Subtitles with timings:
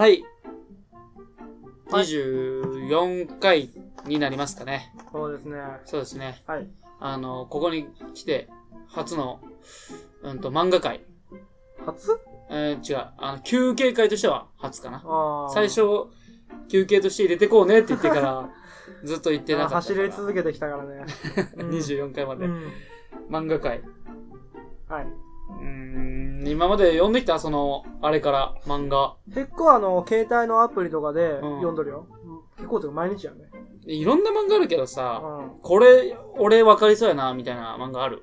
[0.00, 0.24] はい。
[1.90, 3.68] はい24回
[4.06, 4.94] になりますかね。
[5.12, 5.58] そうですね。
[5.84, 6.42] そうですね。
[6.46, 6.66] はい。
[7.00, 8.48] あの、ここに来て、
[8.88, 9.42] 初の、
[10.22, 11.04] うんと、漫画会。
[11.84, 12.18] 初？
[12.48, 13.08] えー、違う。
[13.18, 15.02] あの、休憩会としては初かな。
[15.04, 15.50] ああ。
[15.50, 15.82] 最初、
[16.70, 18.50] 休憩として入れてこうねって言ってから、
[19.04, 19.82] ずっと言ってなかったから。
[19.82, 21.04] 走り続けてきたからね。
[21.60, 22.46] うん24回まで。
[22.46, 22.72] うん。
[23.28, 23.82] 漫画会。
[26.44, 29.16] 今まで読んできた、その、あれから、漫画。
[29.34, 32.06] 結構あの、携帯のアプリとかでうん読んどるよ。
[32.24, 33.50] うん結構というか毎日やね。
[33.86, 35.58] いろんな漫画あるけどうさ、ん。
[35.62, 38.22] これ、俺分かりそうやな、みたいな漫画ある？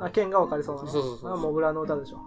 [0.00, 0.88] あ、剣がわかりそうなの。
[0.88, 2.18] そうそうそうあモグラの歌でしょ。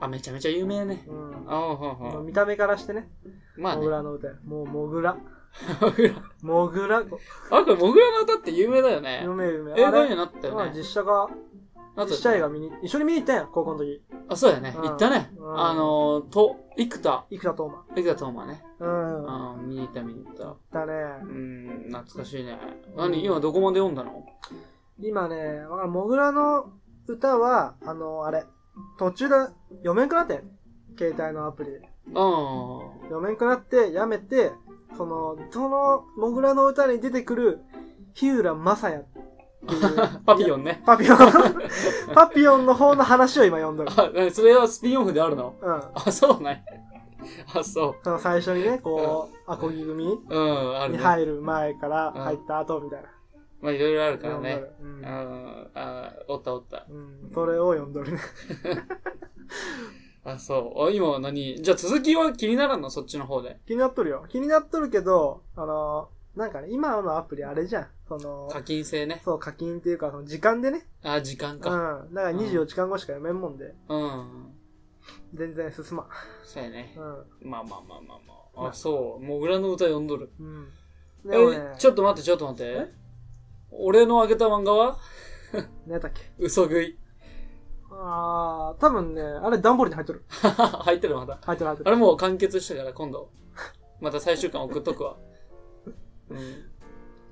[0.00, 1.02] あ、めちゃめちゃ有名ね。
[1.08, 1.44] うん。
[1.46, 2.26] あほんほん。
[2.26, 3.08] 見た目からしてね。
[3.56, 3.90] まあねモグ。
[3.92, 4.34] ラの歌や。
[4.44, 5.16] もう、モグラ。
[5.80, 6.14] モグラ。
[6.42, 6.98] モグラ。
[6.98, 9.34] あ、これ、モグラの歌って有名だよね有。
[9.34, 9.72] 名有名。
[9.80, 10.72] 映画にあれなったよまあね。
[10.76, 11.28] 実写が、
[11.94, 14.02] なったよね実写映画見に、一緒に見に行ったんや、高校の時。
[14.28, 14.74] あ、そうだよね。
[14.76, 15.30] うん行ったね。
[15.36, 17.84] うんあのー、と、生田、生田斗真。
[17.96, 18.64] 生田斗真ね。
[18.80, 18.88] うん。
[19.30, 20.34] あ見に行った見に行っ
[20.70, 20.78] た。
[20.80, 20.92] だね。
[20.92, 22.58] うーん、懐かしいね。
[22.96, 24.24] 何今どこまで読んだの？
[25.00, 26.70] 今ね、わかモグラの
[27.06, 28.44] 歌は、あの、あれ、
[28.98, 29.34] 途中で
[29.84, 30.50] 読めんくなってん。
[30.96, 31.82] 携帯のアプリで。
[32.14, 34.52] あ読めんくなって、やめて、
[34.96, 37.60] その、その、モグラの歌に出てくる、
[38.14, 39.04] 日浦正也。
[40.26, 40.60] パピヨン。
[40.60, 40.82] ンね。
[40.84, 41.18] パピヨン。
[42.14, 43.90] パピヨ ンの方の話を今読んどる。
[43.96, 45.54] あ、何それはスピンオフであるの？
[45.60, 45.82] うん。
[45.94, 46.64] あ、そうね。
[47.54, 50.18] あ、そその最初にね、こう、アコギ組う。
[50.28, 50.88] うん、あ。
[50.88, 53.08] に入る前から入った後みたいな。
[53.60, 54.60] まあ、いろいろあるからね。
[54.80, 56.84] うんうん、あ、おったおった。
[56.90, 57.30] うん。
[57.32, 58.18] それを読んどるね。
[60.24, 60.86] あ、そう。
[60.88, 61.62] あ、今何？
[61.62, 62.90] じゃあ続きは気にならんの？
[62.90, 63.60] そっちの方で。
[63.66, 64.24] 気になっとるよ。
[64.28, 67.86] 気になっとるけど、あの、なんかね、今のアプリあれじゃん。
[68.08, 69.20] その、課金制ね。
[69.24, 70.86] そう、課金っていうか、その時間でね。
[71.02, 71.60] あ、時間うん。
[71.60, 71.70] か。
[72.10, 74.54] だから24時間後しか読めんもんで、うん。
[75.34, 76.06] 全然進まん。
[76.44, 76.94] そうやね。
[76.96, 78.18] うまあまあまあまあ
[78.56, 78.68] まあ。
[78.68, 79.24] あ、そう。
[79.24, 80.30] もう裏の歌読んどる。
[80.40, 80.44] ん。
[80.44, 80.64] うん。
[81.52, 82.88] ねえ、、ちょっと待って、ちょっと待って。
[83.70, 84.98] 俺のあげた漫画は？
[85.86, 86.22] 何やったっけ？
[86.38, 86.98] 嘘食い。
[87.90, 90.24] あー、多分ね、あれ段ボールに入っとる。
[90.30, 91.38] 入ってるまだ。
[91.42, 91.88] 入ってる入ってる。
[91.88, 93.30] あれもう完結したから今度。
[94.00, 95.16] また最終巻送っとくわ。
[96.32, 96.64] うん。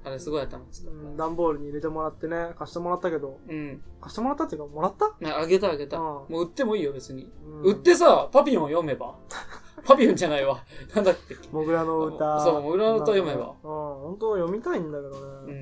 [0.02, 0.92] あれすごい頭使う。
[0.92, 3.82] うん、段ボールに入れてもらってね、貸してもらったけど、うん。
[4.00, 5.14] 貸してもらったっていうか、もらった？
[5.20, 5.98] ねあげたあげた。
[5.98, 7.30] うんもう売ってもいいよ別に。
[7.46, 9.14] うん売ってさ、パピヨンを読めば。
[9.84, 10.62] パピヨンじゃないわ。
[10.94, 11.36] なんだっけ。
[11.52, 12.40] モグラの歌。
[12.40, 15.10] そうモグラの歌読めばうん、本当読みたいんだけど
[15.46, 15.52] ね。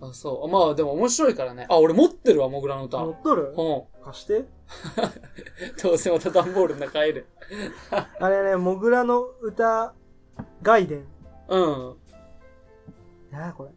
[0.00, 0.08] うん。
[0.08, 0.48] あ、そう。
[0.48, 1.66] まあでも面白いからね。
[1.68, 2.98] あ、俺持ってるわ、モグラの歌。
[2.98, 3.52] 乗っとる？
[3.56, 3.62] う
[4.00, 4.04] ん。
[4.04, 4.44] 貸して。
[5.82, 7.26] どうせまた段ボールの中入る。
[8.20, 9.94] あれね、モグラの歌、
[10.62, 11.06] 外伝。
[11.56, 11.96] うん。
[13.30, 13.70] なあこれ。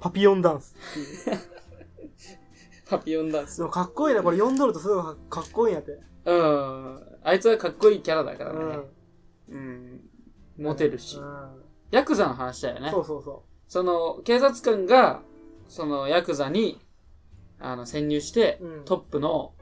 [0.00, 0.98] パピヨンダンスって
[1.30, 1.38] いう。
[2.86, 3.66] パピヨンダンス。
[3.68, 4.22] かっこいいね。
[4.22, 5.98] これ読んどるとすごいかかっこいいんやって。
[6.26, 7.18] うん。
[7.22, 8.58] あいつはかっこいいキャラだからね。
[9.48, 9.56] うん。
[9.56, 10.10] うん。
[10.58, 11.16] モテるし。
[11.18, 12.90] うんヤクザの話だよね。
[12.90, 15.22] そうそうそその、警察官が、
[15.68, 16.80] その、ヤクザに、
[17.60, 19.54] あの、潜入して、うんトップの、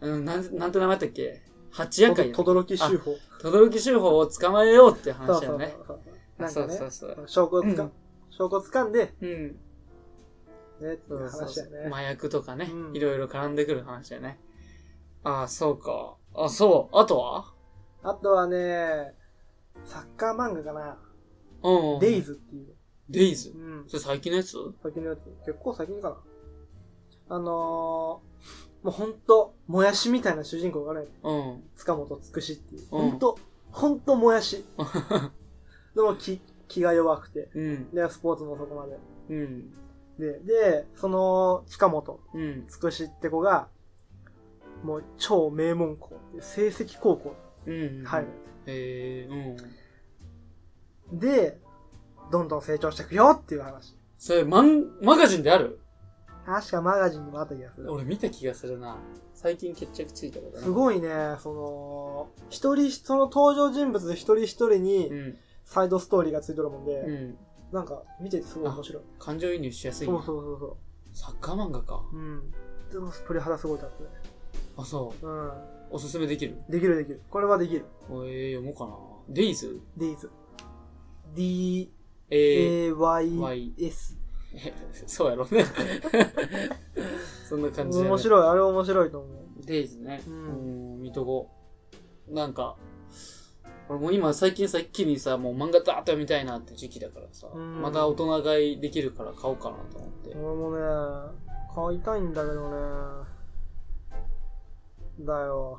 [0.00, 1.40] うん、なん、なんて名前だったっけ？
[1.70, 2.08] 八う。
[2.08, 2.32] 夜会。
[2.32, 3.16] とどろき修法。
[3.40, 5.76] 轟州法を捕まえようっていうそうそうそう話だよね。
[5.86, 6.00] そう。
[6.38, 7.24] なんそうかね、そうそう。
[7.26, 7.92] 証拠をつか、うん
[8.30, 9.28] 証拠を掴んで、うん。
[9.28, 9.56] ね、
[10.80, 11.90] っていうそうそう話だよね。
[11.90, 14.38] 麻薬とかね、うんいろいろ絡んでくる話だよね。
[15.24, 16.16] ああ、そうか。
[16.34, 16.96] あ、そう。
[16.96, 17.52] あとは？
[18.04, 19.14] あとはね、
[19.84, 20.98] サッカー漫画かな。
[21.64, 21.98] うん。
[21.98, 22.74] デイズっていう。
[23.08, 23.50] デイズ？
[23.50, 23.56] う。
[23.56, 23.88] ん。
[23.88, 24.56] それ最近のやつ？
[24.82, 25.20] 先のやつ。
[25.44, 26.16] 結構先かな。
[27.30, 28.22] あのー、も
[28.84, 31.62] うほんと、もやしみたいな主人公がね、うん。
[31.74, 32.82] 塚本つくしっていう。
[32.92, 33.38] うんほんと、
[33.72, 34.64] ほんともやし。
[35.98, 37.50] でも気、気が弱くて。
[37.56, 37.90] うん。
[37.90, 39.00] で、スポーツもそこまで。
[39.30, 39.72] うん。
[40.16, 42.64] で、で、その、塚本うん。
[42.68, 43.66] つくしって子が、
[44.84, 47.34] もう超名門校成績高校
[47.66, 48.04] うん。
[48.04, 48.28] 入る。
[48.66, 49.56] へえ、
[51.10, 51.18] うん。
[51.18, 51.58] で、
[52.30, 53.96] どんどん成長していくよっていう話。
[54.18, 55.80] それ、マン、マガジンである？
[56.46, 57.92] 確かマガジンにもあった気がする。
[57.92, 58.98] 俺見た気がするな。
[59.34, 60.60] 最近決着ついたからな。
[60.60, 61.08] すごいね、
[61.40, 65.36] その、一人、その登場人物一人一人にうん。
[65.68, 67.38] サイドストーリーがついてるもんで、うん。
[67.72, 69.02] なんか見ててすごい面白い。
[69.18, 70.06] 感情移入しやすい。
[70.06, 70.76] そうそうそうそ
[71.12, 72.02] サッカー漫画か。
[72.10, 72.16] う。
[72.16, 72.50] うん。
[72.90, 74.06] でも鳥肌すごい立つね。
[74.78, 75.26] あ、そう。
[75.26, 75.52] うん。
[75.90, 76.56] おすすめできる？
[76.70, 77.20] できるできる。
[77.28, 77.84] これはできる。
[78.24, 78.96] ええ読もうかな。
[79.34, 80.30] デイズ？Days。
[81.34, 81.92] D,
[82.30, 84.16] え A, Y, S。
[84.54, 84.72] え、
[85.06, 85.64] そうやろね。
[87.46, 87.98] そんな感じ。
[87.98, 88.48] 面白い。
[88.48, 89.66] あれ面白いと思う。
[89.66, 90.22] デイズね。
[90.26, 91.50] ううんん、見とこ
[92.30, 92.32] う。
[92.32, 92.76] なんか、
[93.88, 100.30] 俺もう今最近さ、一気にさ、もう漫画ダーッと読みたいなって時期だからさ、うんまた大人買いできるから買おうかなと思って。
[100.34, 101.32] 俺もね、
[101.74, 102.76] 買いたいんだけどね。
[105.20, 105.78] だよ。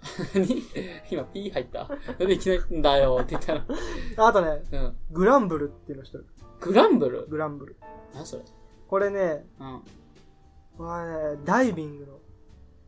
[0.34, 0.62] 何？
[1.10, 1.88] 今 P 入った？
[1.88, 3.54] なんでいきなりんだよって言った
[4.28, 4.86] あとね、の。
[4.86, 4.96] うん。
[5.10, 6.26] グランブルっていうの知ってる？
[6.60, 7.26] グランブル？
[7.26, 7.76] グランブル。
[8.14, 8.42] 何それ？
[8.88, 9.82] これね、うん。
[10.78, 12.06] まあね、ダイビング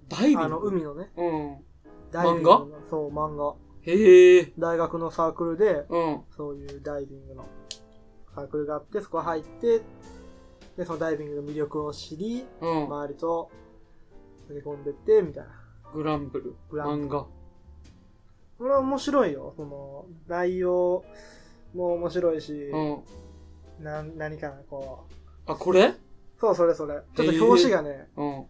[0.09, 0.39] ダイビング？
[0.41, 1.57] の、あの、海のね、うん。
[2.13, 3.55] ダイビングのそう、漫画。
[3.83, 4.53] へえ。
[4.59, 6.21] 大学のサークルで、うん。
[6.37, 7.47] そういうダイビングの
[8.35, 9.83] サークルがあって、そこ入って、
[10.77, 12.85] で、そのダイビングの魅力を知り、うん。
[12.85, 13.51] 周りと
[14.49, 15.51] 溶け込んでって、みたいな。
[15.93, 16.55] グランブル。
[16.71, 17.27] グラン漫画。
[18.59, 19.55] これは面白いよ。
[19.57, 21.03] その、内容
[21.75, 23.03] も面白いし、うん。
[23.83, 25.07] な、何かな、こ
[25.47, 25.51] う。
[25.51, 25.95] あ、これ？
[26.39, 27.01] そう、それそれ。
[27.17, 28.47] ちょっと表紙がね、うん。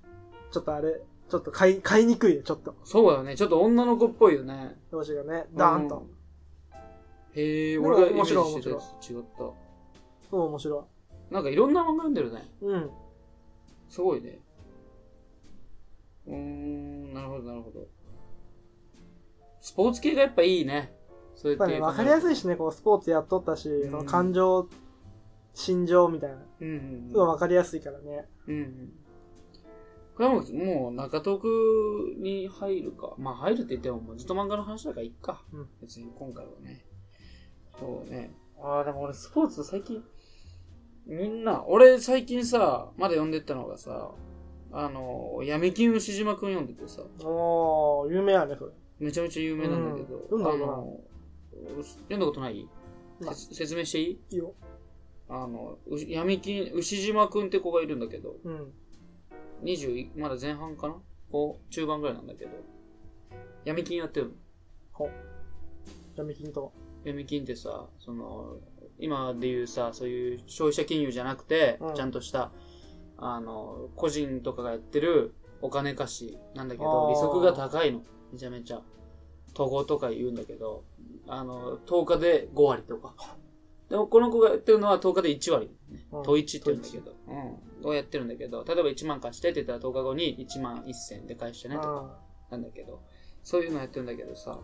[0.50, 1.00] ちょっとあれ、
[1.30, 2.74] ちょっと買い、買いにくいよ、ちょっと。
[2.84, 3.36] そうだね。
[3.36, 4.76] ちょっと女の子っぽいよね。
[4.92, 6.06] 表紙がね、ダーンと。
[7.34, 9.38] へえ、も俺がイメー面白いジしてたやつ違った。
[9.38, 9.56] そ
[10.32, 10.88] う、面白
[11.30, 12.42] なんかいろんな漫画読んでるね。
[12.60, 12.64] い。
[12.64, 12.90] うん。
[13.88, 14.40] すごいね。
[16.26, 17.86] うーん、なるほど、なるほど。
[19.60, 20.92] スポーツ系がやっぱいいね。
[21.36, 21.72] そうやって。
[21.74, 24.68] やっぱね、わかりやすいしね、こう、スポーツやっとったし、んその感情、
[25.54, 26.36] 心情みたいな。
[26.60, 26.72] うんう
[27.06, 28.28] んすごいわかりやすいからね。
[28.48, 28.54] うん。
[28.54, 28.92] うん。
[30.20, 33.14] これはもう、もう中東区に入るか。
[33.16, 35.42] まあ入るって言ってももうずっと漫画の話だからいいか。
[35.50, 36.84] うん別に今回はね。
[37.78, 38.34] そうね。
[38.62, 40.04] ああ、でも俺スポーツ最近、
[41.06, 44.10] みんな、俺最近さ、まだ読んでったのがさ、
[44.72, 48.72] あの、闇金牛島くん読んでてさ、おー、有名やね、それ。
[48.98, 51.00] めちゃめちゃ有名なんだけど、うん読んだことないあの、
[52.10, 52.68] 読んだことない？
[53.20, 54.20] ないせ説明していい？
[54.32, 54.52] いいよ。
[55.30, 58.72] あの、う闇金、牛島くんって子がいるんだけど、うん。
[59.62, 60.96] 20、まだ前半かな？
[61.30, 62.50] こう、中盤ぐらいなんだけど、
[63.64, 64.32] 闇金やってるの？
[64.92, 65.08] ほ。
[66.16, 66.72] 闇金と。
[67.04, 68.56] 闇金ってさ、その、
[68.98, 72.52] 今で言うさ、そういう消費者金融じゃなくて、うんちゃんとした、
[73.16, 78.02] あの、個人とかがやってるお金貸しなんだけあど、ー利息が高いの。
[78.32, 78.82] めちゃめちゃ。
[79.54, 80.84] 統合とか言うんだけど、
[81.26, 83.14] あの、10日で5割とか。
[83.88, 86.06] でもこの子がやってるのは10日で1割、ね。
[86.12, 87.56] うん統一って言うんだけど、うん。
[87.82, 92.18] をやってるんだけど、例えば1万貸してって言ったら10日後に1万1000で返してねとか。
[92.18, 93.00] あなんだけど、
[93.42, 94.58] そういうのやってるんだけどさ、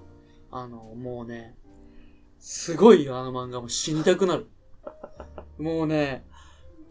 [0.51, 1.57] あの、もうね、
[2.39, 4.47] すごいよ、あの漫画も死にたくなる。
[5.59, 6.25] もうね、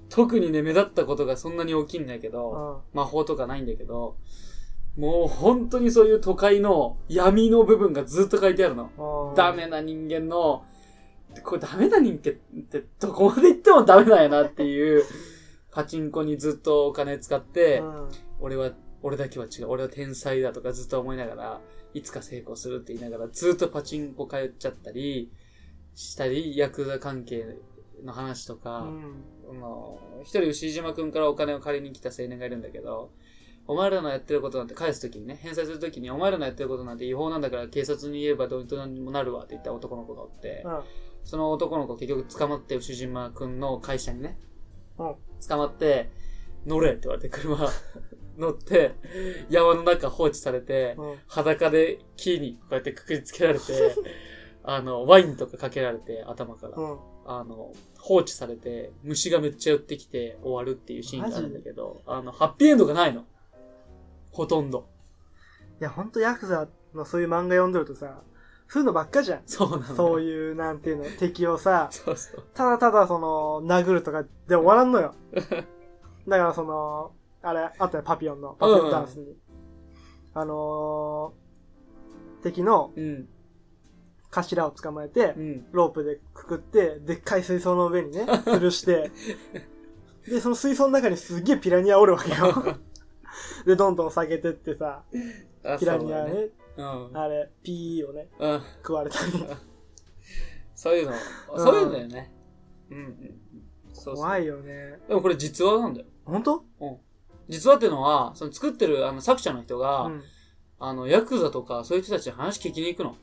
[0.10, 4.18] 特にね、目立ったことがそんなに起きんないけーど、あ魔法とかないんだけど、
[4.98, 9.34] もう本当にそういう都会の闇の部分がずっと書いてあるの。
[9.36, 10.64] ダメな人間の、
[11.44, 15.04] これダメな人間ってどこまで行ってもダメなんやなっていう、
[15.76, 18.10] パチンコにずっとお金使って、うん。
[18.40, 18.72] 俺は、
[19.04, 19.68] 俺だけは違う。
[19.68, 21.62] 俺は天才だとかずっと思いながら、
[21.94, 25.34] いつか成功するって言いながら、ずっとパチンコ通っちゃったり、
[25.94, 27.58] したり、ヤクザ関係
[28.06, 29.24] の話とうか、ん。
[29.50, 33.12] あの一人牛島くんからお金を借りに来た青年がいるんだけど、
[33.68, 40.84] お前らのやってることなんて返すときにね、返済するときに、お前らのやってることなんて違法なんだから警察に言えばどうとにもなるわって言った男の子がおって、うん。
[41.26, 44.40] その男の子結局捕まって牛島くんの会社にね、
[44.98, 45.16] うん。
[45.48, 46.10] 捕まって、
[46.66, 47.70] 乗れって言われて車
[48.38, 48.96] 乗って、
[49.50, 51.16] 山の中放置されて、うん。
[51.28, 53.64] 裸で木にこうやってくくりつけられて、
[54.64, 56.74] あの、ワインとかかけられて、頭から。
[56.76, 57.00] うん。
[57.28, 63.26] あの、放置されて、虫がめっちゃ寄ってきて終わるっていうシーンがあるんだけど、あの、ハッピーエンドがないの。
[64.32, 64.88] ほとんど。
[65.82, 68.22] いや、ほんとヤクザのそういう漫画読んでるとさ、
[68.68, 69.42] そういうのばっかじゃん。
[69.46, 69.96] そうなのよ。
[69.96, 72.44] そういう、なんていうの、敵をさ、そうそう。
[72.54, 75.14] ただただその、殴るとかで終わらんのよ。
[76.28, 79.38] だからその、あれ、あったよ、パピオンの、パピオンダンスに。
[80.34, 83.28] あのー、敵のうん。
[84.32, 85.66] 頭を捕まえてう、ん。
[85.72, 89.12] ロープでくくって、でっかい水槽の上にね、吊るして、
[90.28, 92.76] で、その水槽の中にすっげえピラニアおるわけよ。
[93.66, 95.04] で、どんどん下げてってさ、
[95.64, 96.50] あピラニアね。
[96.78, 97.18] うん。
[97.18, 98.62] あれ、ピーをね、うん。
[98.78, 99.32] 食われたり。
[100.76, 102.34] そういうの、うんそういうんだよね。
[102.90, 103.42] うんうん。
[103.94, 104.16] そうそう。
[104.16, 105.00] 怖いよね。
[105.08, 106.08] でもこれ実話なんだよ。
[106.26, 106.64] 本当？
[107.48, 110.24] 実話っていうのは、その作ってるあの作者の人が、うん。
[110.78, 113.16] あの、ヤクザとかそういう人たちに話聞きに行くの。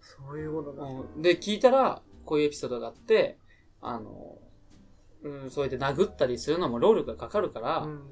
[0.00, 0.84] そういうことだ。
[0.84, 3.38] うんで、聞いたら、こういうエピソードがあって、
[3.80, 4.38] あの、
[5.22, 8.02] うん、そうやって殴ったりするのも労力がかかるから、うん。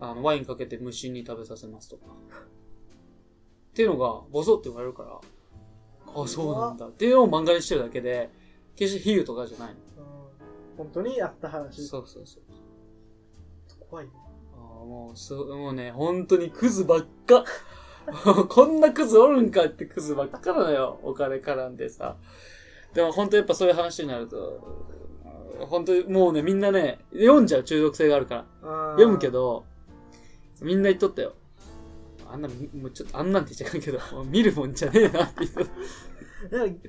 [0.00, 2.04] あの、ワインかけて虫に食べさせますとか。
[3.78, 5.20] っていうのが、ボソって言われるから、
[6.20, 6.86] あ、そうなんだ。
[6.86, 8.28] っていうのを漫画にしてるだけで、
[8.74, 9.74] 決して比喩とかじゃないの。
[9.74, 9.78] うん
[10.78, 11.86] 本当にやった話。
[11.86, 12.42] そうそうそう。
[13.88, 14.12] 怖いよ。
[14.54, 17.44] あーもう、す、もうね、本当にクズばっか。
[18.48, 20.98] こんなクズおるんかってクズばっかなのよ。
[21.04, 22.16] お金絡んでさ。
[22.94, 24.60] でも本当やっぱそういう話になると、
[25.68, 28.46] 本当にもうね、みんなね、読んじゃう中毒性があるから。
[28.92, 29.64] 読むけど。
[30.60, 31.34] ど、みんな言っとったよ。
[32.30, 32.54] あんな、も
[32.88, 35.50] うちょっとあんなんって言っちゃうけど、 見るもんじゃねえなって言っ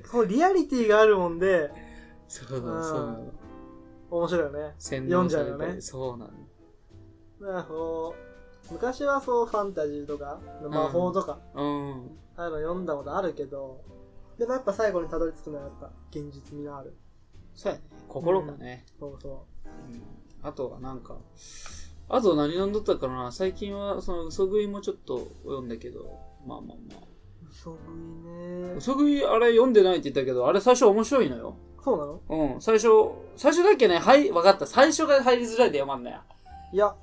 [0.02, 0.10] た。
[0.10, 1.70] こうリアリティがあるもんで、
[2.28, 3.32] そうそう。
[4.10, 4.74] 面白いよね。
[4.78, 5.80] 洗読んじゃうよね。
[5.80, 6.34] そうなんだ。
[7.40, 8.14] だからこ
[8.68, 12.18] う、昔はそうファンタジーとか、魔法とか、うん。
[12.36, 13.82] ああいうの読んだことあるけど、
[14.38, 16.96] でもやっぱ最後にたどり着くのはやっぱ現実味のある。
[17.54, 17.84] そうやね。
[18.08, 18.84] 心がね。
[18.98, 21.18] そうそうんあとはなんか、
[22.12, 23.30] あと何読んどったかな？
[23.30, 27.04] 最近はその嘘食いもちょっと読んだけど、まあまあまあ。
[27.04, 27.48] う。
[27.50, 28.74] 嘘食いね。
[28.76, 31.56] 嘘食いあれ読んでないって言ったけど、あれ最初面白いのよ。
[31.82, 32.54] そうなの？
[32.54, 32.88] うん、最初、
[33.36, 34.66] 最初だけね、はい、わかった。
[34.66, 36.20] 最初が入りづらいで読まんなよ。
[36.72, 36.94] いや、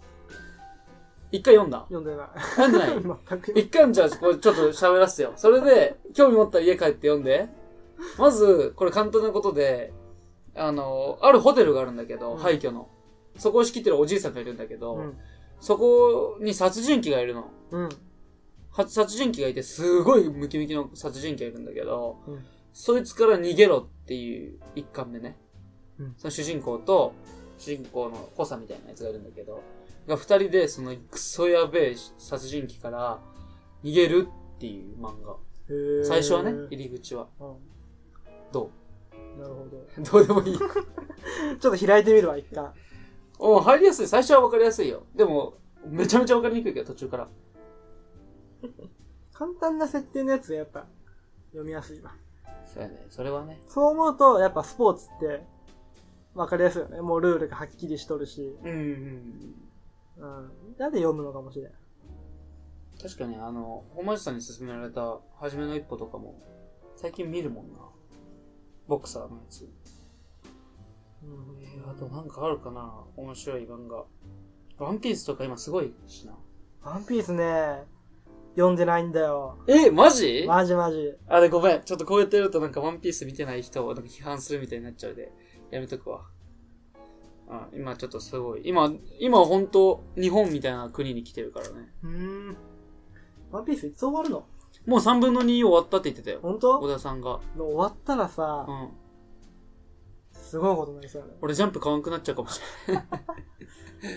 [1.32, 1.86] 一回読んだ。
[1.90, 2.28] 読んでない。
[2.40, 2.90] 読んでない？
[3.30, 3.52] 全く。
[3.60, 5.34] 一回じゃあ、これちょっと喋らせてよ。
[5.36, 7.48] それで、興味持ったら家帰って読んで。
[8.20, 9.94] まず、これ簡単なことで、
[10.56, 12.90] あの、あるホテルがあるんだけど、うん廃墟の。
[13.38, 15.17] そこを仕切ってるおじいさんがいるんだけど、うん。
[15.60, 17.50] そこに殺人鬼がいるの。
[17.72, 17.89] うん。
[18.72, 22.46] は殺人鬼がいて、すごいムキムキの殺人鬼がいるんだけど、うん
[22.79, 25.36] そいつから逃げろっていう一巻目ね。
[26.00, 27.13] うんその主人公と、
[27.58, 29.63] 主人公の補佐みたいなやつがいるんだけど、
[30.08, 33.20] が二人でそのクソやべえ殺人鬼から
[33.84, 35.38] 逃げるっていう漫画。
[36.06, 37.27] 最初はね、入り口は。
[37.39, 37.56] うん。
[38.51, 38.70] ど
[39.39, 39.77] なるほど。
[39.77, 40.58] う どうでもいい。
[41.60, 42.74] ちょっと開いてみるわ、一旦。
[43.39, 44.08] お入りやすい。
[44.08, 45.03] 最初はわかりやすいよ。
[45.15, 47.27] でも、めちゃめちゃわかりにくいけど、途中から。
[49.34, 50.88] 簡単な設定のやつがやっぱ
[51.50, 52.15] 読みやすいわ。
[52.65, 53.06] そうやね。
[53.10, 53.62] それはね。
[53.67, 55.46] そう思うと、やっぱスポーツって
[56.34, 57.01] わかりやすいよね。
[57.01, 58.58] もうルールがはっきりしとるし。
[58.63, 59.56] うんうんうん。
[60.17, 60.25] う
[60.74, 60.75] ん。
[60.77, 61.72] なんで読むのかもしれん。
[63.01, 66.41] 確かに、あの、本町さんに勧められた、初めの一歩とかも、
[66.96, 67.79] 最近見るもんな。
[68.88, 69.70] ボクサーのやつ。
[71.24, 74.06] うんえー、あとなんかあるかな面白い漫画。
[74.86, 76.34] ワンピースとか今すごいしな。
[76.84, 77.84] ワンピースね、
[78.56, 79.58] 読んでないんだよ。
[79.68, 80.46] え、マジ？
[80.48, 81.16] マジマジ。
[81.28, 81.82] あれごめん。
[81.84, 85.32] ちょっとこうやってやるとなんかワンピース見てない人をなんか批判するみたいになっちゃうで、
[85.72, 86.22] やめとくわ。
[87.50, 88.62] あ今ちょっとすごい。
[88.66, 91.90] 今、今本当日本みたいな国に来てるからね。
[92.04, 92.58] うーん。
[93.52, 94.46] ワンピースいつ終わるの？
[94.86, 96.40] もう3分の2終わったって言ってたよ。
[96.42, 96.80] 本当？
[96.80, 97.40] 小田さんが。
[97.58, 98.90] 終わったらさう、ん。
[100.48, 101.34] すごいことになりそうだね。
[101.42, 102.62] 俺ジャンプ買わんくなっちゃうかもし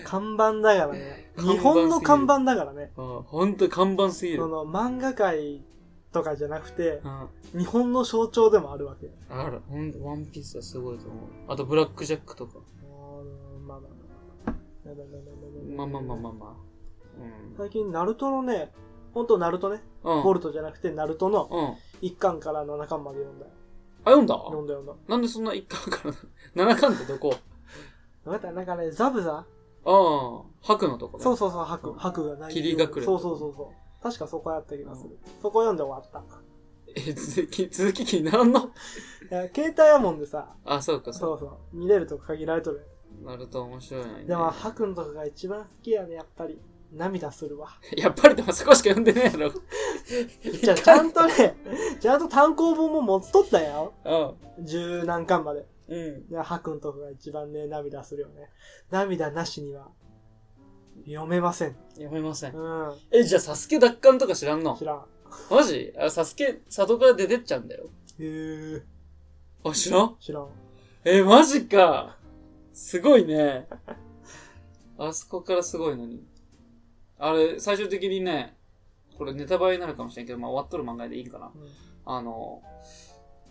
[0.05, 1.31] 看板だからね。
[1.37, 2.79] 日本の看板だからね。
[2.79, 2.91] れない。
[2.97, 3.23] うん。
[3.23, 4.47] 本当に看板すぎるそ。
[4.47, 5.63] の漫画界
[6.11, 7.01] とかじゃなくて
[7.53, 7.59] う、ん。
[7.59, 9.09] 日本の象徴でもあるわけ。
[9.29, 9.61] ある。
[9.67, 11.27] ほんと、ワンピースはすごいと思う。
[11.47, 12.59] あと、ブラックジャックとか。
[12.59, 14.55] うんまあまあまあ。
[15.75, 16.49] まあまあまあまあまあ。
[17.49, 17.57] うん。
[17.57, 18.71] 最近、ナルトのね、
[19.13, 20.23] 本当ナルトね、うん。
[20.23, 21.65] ボルトじゃなくて、ナルトのうん。
[21.69, 23.51] あ、1巻から7巻まで読んだよ。
[24.05, 24.35] 読んだ？
[24.35, 24.93] 読んだ読んだ。
[25.07, 26.15] なんでそんな一巻から、
[26.55, 27.33] 七巻ってどこ？
[28.25, 29.33] なんかなんかね、ザブザ？
[29.33, 29.43] あ
[29.85, 31.23] あ、白のとこね。
[31.23, 32.53] そうそうそう、白、白がない。
[32.53, 34.03] 霧隠れそうそうそうそう。
[34.03, 35.17] 確かそこやった気がする。
[35.41, 36.23] そこ読んで終わった。
[36.95, 38.59] え、続き、続き気にならんの？
[38.59, 38.63] い
[39.29, 42.85] や、携帯やもんでさ、あ、そうか、そそうそう、見れるとこ限られとる。
[43.21, 43.25] う。
[43.25, 44.25] なると面白いね。
[44.25, 46.59] でも、白のとこが一番好きやね、やっぱり。
[46.91, 47.69] 涙するわ。
[47.95, 49.51] やっぱりでもそこしか読んでねえやろ。
[50.61, 51.55] じゃあ、ちゃんとね、
[51.99, 53.93] ちゃんと単行本も持っとったよ。
[54.57, 54.65] うん。
[54.65, 55.65] 十何巻まで。
[55.87, 56.25] うん。
[56.29, 58.49] いや、白のとこが一番ね、涙するよね。
[58.89, 59.89] 涙なしには、
[61.05, 61.75] 読めません。
[61.93, 62.55] 読めません。
[62.55, 62.97] うん。
[63.11, 64.75] え、じゃあ、サスケ奪還とか知らんの？
[64.77, 65.05] 知らん。
[65.49, 65.93] マジ？
[65.97, 67.89] あ、サスケ、里から出てっちゃうんだよ。
[68.19, 68.83] へー、
[69.63, 70.17] あ、知らん？
[70.19, 70.47] 知らん。
[71.05, 72.17] え、マジか。
[72.73, 73.67] すごいね。
[74.97, 76.23] あそこからすごいのに。
[77.21, 78.57] あれ、最終的にね、
[79.17, 81.51] これネタバレになるかもしれんけど、まあ終わっとる漫画でいいかな。
[81.53, 81.69] うん。
[82.05, 82.63] あの、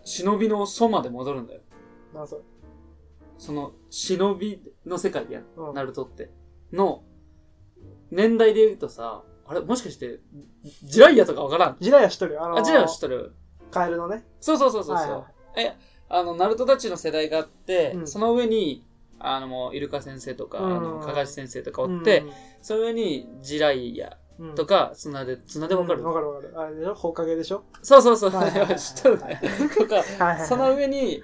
[0.05, 1.61] 忍びの祖まで戻るんだよ。
[2.13, 2.43] なんそれ。
[3.39, 6.31] その、忍びの世界や、うんナルトって。
[6.73, 7.05] の、
[8.11, 10.19] 年代で言うとさ、あれ、もしかして、
[10.83, 11.77] ジライヤとかわからん？
[11.81, 12.45] ジラヤ知っとるよ。
[12.45, 13.35] あのー、あ、ジライヤ知っとる
[13.71, 14.25] カエルのね。
[14.41, 15.77] そうそうそうそうはいはえ、
[16.09, 18.85] あの、ナルトたちの世代があって、うんその上に、
[19.21, 22.25] あの、もう、イルカ先生とか、うんあの、かがし先生とかおって、
[22.63, 26.59] その上に、ジライヤうん、とか、綱で、綱でわかる、うんわかるわかる。
[26.59, 26.95] あれでしょ？
[26.95, 27.63] 放課後でしょ？
[27.83, 29.41] そうそうそう、はいはいはい知っとるね。
[29.77, 30.45] とか。
[30.47, 31.23] その上に、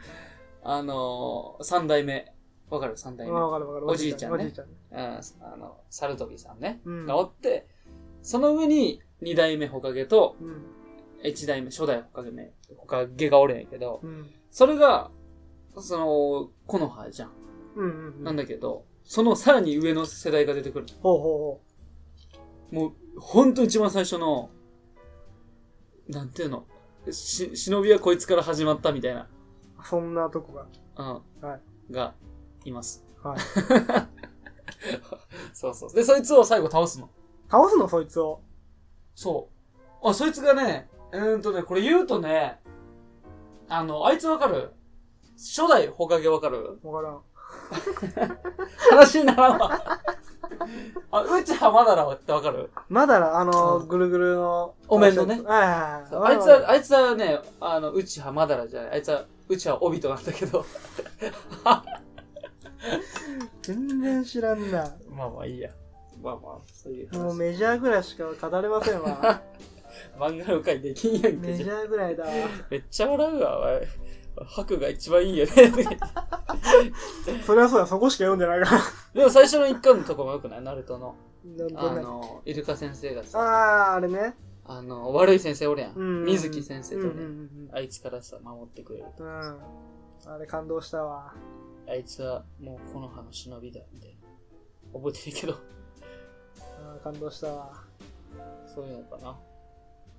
[0.62, 2.30] あのー、三代目。
[2.68, 2.98] わかる？
[2.98, 3.32] 三代目。
[3.32, 3.86] わかるわかる。
[3.86, 4.74] おじいちゃんねおじいちゃんね。
[4.92, 6.82] うん、あの、サルトビさんね。
[6.84, 7.06] うん。
[7.06, 7.66] がおって、
[8.20, 10.66] その上に、二代目ホカゲと、うん。
[11.24, 14.28] 一代目、初代ホカゲ目、ホカゲがおるんやけど、うん。
[14.50, 15.10] それが、
[15.78, 17.30] その、木の葉じゃん。
[18.23, 20.87] なんだけど、そのさらに上の世代が出てくる。
[21.02, 21.61] ほうほ
[22.71, 24.50] もう、ほんと一番最初の、
[26.09, 26.66] なんていうの、
[27.11, 29.26] し、忍びはこいつから始まったみたいな、う
[29.76, 29.87] ほう。
[29.87, 30.66] そんなとこが。
[30.97, 31.06] うん、
[31.47, 32.14] はが、
[32.64, 33.04] います。
[33.23, 33.38] はい。
[35.52, 35.92] そうそう。
[35.95, 37.11] で、そいつを最後倒すの。
[37.50, 37.88] 倒すの？
[37.88, 38.40] そいつを。
[39.14, 39.49] そ
[40.02, 40.09] う。
[40.09, 42.61] あ、そいつがね、うーんとね、これ言うとね、
[43.68, 44.73] あの、あいつわかる？
[45.37, 46.80] 初代ホカゲわかる？
[46.83, 47.21] わからん。
[48.90, 50.00] 話にならんわ。
[51.11, 52.70] あ、うち浜だらってわかる？
[52.88, 54.75] まだら、あの、うんぐるぐるの。
[54.88, 56.35] お面のねはいはいそうはい。
[56.35, 58.90] あいつは、あいつはね、あの、うち浜だらじゃない。
[58.92, 60.64] あいつは、うちは帯となんだけど。
[63.62, 64.88] 全然知らんな。
[65.11, 65.70] まあまあいいや。
[66.23, 67.18] まあまあ、そういう話。
[67.18, 69.42] もうメジャーぐらいしか語れませんわ。
[70.18, 71.30] 漫画の回できんやんけ。
[71.32, 72.30] メジャーぐらいだわ。
[72.70, 73.80] めっちゃ笑うわ、おい。
[74.45, 75.52] 白が一番いいよね。
[77.45, 78.83] それはそうだ、そこしか読んでないから。
[79.14, 80.62] でも最初の一巻のとこもよくない？
[80.62, 81.16] ナルトの。
[81.45, 84.35] あなんとねの、イルカ先生がさ、あー、あれね。
[84.64, 85.95] あの、悪い先生おるやん。
[85.95, 89.07] うん水木先生とね、うんうんあいつからさ、守ってくれる。
[89.19, 89.40] うんうん。
[89.40, 89.59] うん。
[90.26, 91.33] あれ感動したわ。
[91.88, 94.16] あいつはもうこの葉の忍びだ、みたい
[94.93, 94.99] な。
[94.99, 95.55] 覚えてるけど、
[96.83, 97.85] あー感動したわ。
[98.75, 99.38] そういうのかな。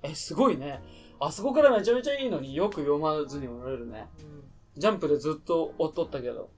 [0.04, 0.82] え、すごいね。
[1.20, 4.08] あそこからめちゃめちゃいいのによく読まずにおられるね。
[4.20, 4.38] うん
[4.78, 6.52] ジャンプでずっと追っとったけど。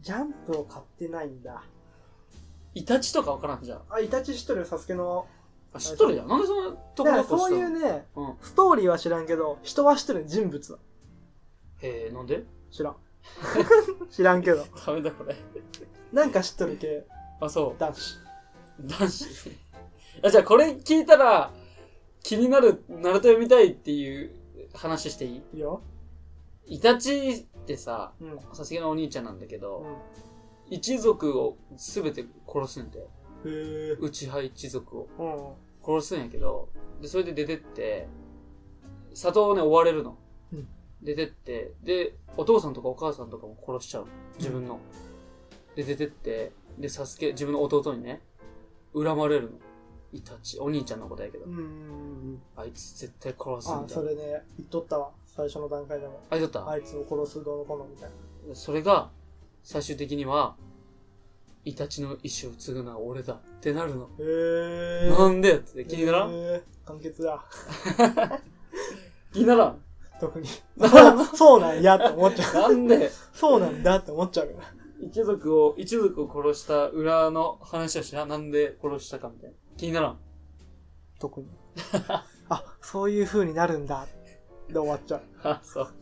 [0.00, 1.62] ジャンプを買ってないんだ。
[2.74, 3.82] イタチとかわからんじゃん。
[3.90, 5.26] あ、イタチ知っとるよ、サスケの。
[5.74, 6.28] あ、知っとるやん。
[6.28, 8.36] なんでそんなとこだとそういうね、うん。
[8.40, 10.78] ストーリーは知らんけど、人は知ってる人物は。
[11.82, 12.44] へえ、なんで？
[12.70, 12.96] 知らん。
[14.10, 14.64] 知らんけど。
[14.86, 15.36] ダメだこれ。
[16.10, 17.06] なんか知っとる系、
[17.40, 18.16] あ、そ男子。
[18.82, 18.86] う。
[18.86, 19.26] 男子。
[20.24, 21.52] あ、じゃあこれ聞いたら、
[22.28, 24.32] 気になる、ナルト読みたいっていう
[24.74, 25.42] 話していい？
[25.54, 25.80] いいよ。
[26.66, 28.12] イタチってさ。
[28.52, 29.86] さすがのお兄ちゃんなんだけど、
[30.68, 33.06] 一族をすべて殺すんだよ。
[33.46, 33.96] へえ。
[33.98, 35.96] 内派一族をうん。
[35.96, 36.68] 殺すんやけど、
[37.00, 38.06] で、それで出てって、
[39.14, 40.18] 里をね、追われるの。
[40.52, 40.68] うん
[41.00, 44.08] 出てって、で、お父さんとかお母さんとかも殺しちゃうの。
[44.36, 44.80] 自分の。
[45.76, 48.20] で、出てって、で、サスケ、自分の弟にね、
[48.92, 49.58] 恨まれるの。
[50.12, 50.58] イタチ。
[50.58, 51.44] お兄ちゃんのことやけど。
[51.44, 52.42] うんうんうん。
[52.56, 54.00] あいつ絶対殺すあん、だよ。
[54.00, 55.10] それね、言っとったわ。
[55.26, 56.20] 最初の段階でも。
[56.30, 58.10] あいつだった、あいつを殺すどうのこうのみたい
[58.48, 58.54] な。
[58.54, 59.10] それが、
[59.62, 60.56] 最終的には、
[61.64, 64.08] イタチの意志を継ぐのは俺だってなるの。
[64.18, 65.10] へえ。
[65.10, 65.84] なんでって？
[65.84, 67.44] 気にならん、へー完結だ。
[69.32, 69.82] 気にならん？
[70.18, 70.48] 特に。
[71.36, 72.72] そうなんやって思っちゃう。
[72.72, 73.10] なんで？
[73.34, 74.72] そうなんだって思っちゃうから。
[75.00, 78.24] 一族を、一族を殺した裏の話をしな。
[78.24, 79.56] なんで殺したかみたいな。
[79.78, 80.18] 気にならん。
[81.18, 81.46] 特に。
[82.50, 84.06] あ、そういう風になるんだ。
[84.68, 85.22] で終わっちゃう。
[85.48, 85.94] あ、そう。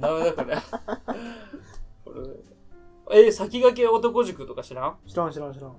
[0.00, 0.56] ダメだこれ。
[2.04, 2.12] こ
[3.10, 3.26] れ。
[3.26, 4.98] え、先駆け男塾とか知らん？
[5.06, 5.76] 知らん知らん知らん。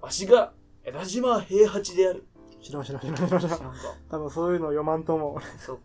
[0.00, 0.52] わしが、
[0.84, 2.26] 江田島平八である。
[2.62, 3.58] 知らん知らん知らん知らん知らん。
[3.58, 3.72] か、
[4.10, 5.82] 多分そういうの読まんと思そうか。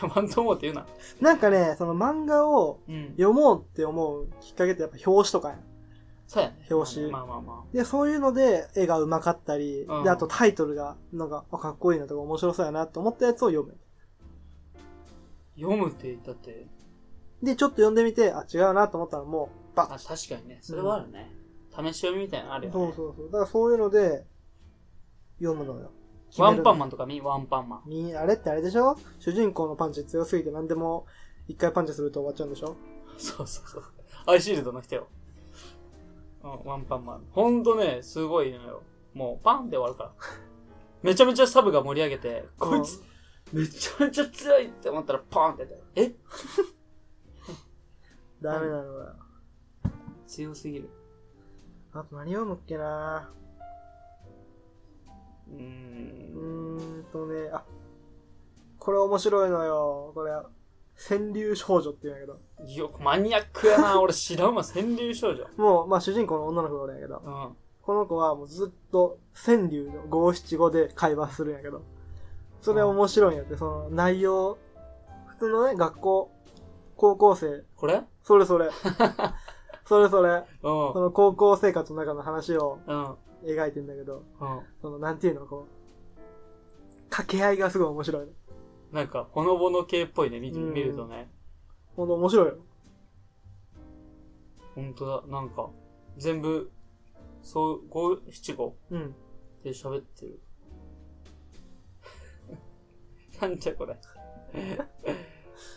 [0.00, 0.82] 読まんと思うって言うな。
[0.82, 1.24] う。
[1.24, 3.10] なんかね、その漫画をうん。
[3.12, 5.67] 読もうって思うきっかけってやっぱ表紙とかやん。
[6.28, 6.66] そうやね。
[6.70, 13.76] 表紙まあまあまで、そういうので絵が上手かったり、うんで、あとタイトルが、なんか、あかっこいいなとか面白そうやなと思ったやつを読む。
[14.76, 14.78] あ。
[15.58, 16.68] 読むって言ったって、
[17.42, 20.58] で、ちょっと読んでみて、あ、違うなと思ったらもう、バあ、ッ確かにね。
[20.60, 21.32] それはあるね。
[21.70, 22.78] 試し読みみたいなのあるよね。
[22.78, 23.26] そうそうそう。
[23.26, 24.26] だからそういうので、
[25.40, 25.92] 読むのよ。
[26.36, 26.88] ワンパンマン。
[26.88, 27.22] ンとか見？
[27.22, 27.82] ワンパンマン。
[27.86, 28.98] みあれってあれでしょ？
[29.18, 31.06] 主人公のパンチ強すぎて何でも
[31.46, 32.76] 一回パンチすると終わっちゃうんでしょ？
[33.16, 33.84] そうそうそう。
[34.26, 35.08] アイシールドの人よ。
[36.56, 37.24] うん、ワンパンマン。
[37.30, 38.82] ほんとね、すごいのよ。
[39.14, 40.12] もう、パンで終わるから。
[41.02, 43.02] めちゃめちゃサブが盛り上げて、こいつ、
[43.52, 46.14] めちゃめちゃ強いって思ったら、パーンってやったえ？
[48.42, 49.14] ダメなのよ。
[50.26, 50.90] 強すぎる。
[51.92, 53.32] あと何読むっけな
[55.48, 55.56] うー。
[55.56, 57.64] うんーんとね、あ、
[58.78, 60.12] これ面白いのよ。
[60.14, 60.32] これ、
[60.98, 62.38] 川柳少女って言うんやけど。
[62.72, 64.00] よくマニアックやな。
[64.00, 64.64] 俺知らんわ。
[64.64, 65.46] 川柳少女。
[65.56, 67.56] もう、まあ主人公の女の子がおるんやけど、うん。
[67.82, 71.82] この子はもうずっと川柳の五七五で会話するんやけど、
[72.60, 74.58] それ面白いんやって、その内容、
[75.28, 76.32] 普通のね、学校、
[76.96, 78.68] 高校生、これそれそれ、
[79.86, 80.44] それそれ、うん。
[80.62, 83.14] その高校生活の中の話をうん。
[83.44, 84.60] 描いてんだけど、うん。
[84.82, 88.26] その、なんていうの、こう、掛け合いがすごい面白い。
[88.92, 90.40] なんか、ほのぼの系っぽいね。
[90.40, 91.30] 見てうん見るとね。
[91.94, 92.56] ほんと面白いよ。
[94.74, 95.22] ほんとだ。
[95.26, 95.68] なんか、
[96.16, 96.70] 全部、
[97.42, 99.14] そう、五七五うん。
[99.62, 100.40] で喋ってる。
[103.40, 103.98] なんじゃこれ。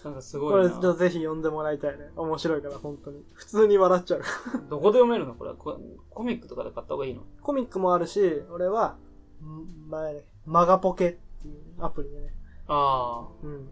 [0.04, 0.69] なんかすごこれ。
[0.69, 2.12] じゃあぜひ読んでもらいたいね。
[2.15, 3.26] 面白いから、本当に。
[3.34, 4.21] 普通に笑っちゃう。
[4.69, 5.36] どこで読めるの？
[5.36, 5.80] これコ。
[6.10, 7.24] コミックとかで買った方がいいの？
[7.41, 8.97] コミックもあるし、俺は、
[9.41, 12.34] ん前ね、マガポケっていうアプリでね、
[12.74, 13.70] あうん。